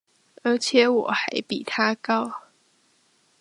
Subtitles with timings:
[0.41, 2.47] 而且我還比他高